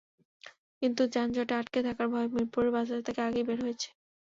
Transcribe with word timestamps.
কিন্তু 0.81 1.01
যানজটে 1.13 1.53
আটকে 1.59 1.79
থাকার 1.87 2.07
ভয়ে 2.11 2.31
মিরপুরের 2.33 2.71
বাসা 2.75 2.95
থেকে 3.07 3.21
আগেই 3.27 3.45
বের 3.47 3.59
হয়েছি। 3.63 3.87